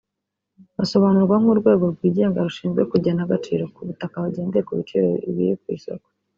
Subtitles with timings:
[0.77, 6.07] basobanurwa nk’urwego rw’igenga rushinzwe kugena agaciro ku butaka bagendeye ku biciro biri ku isoko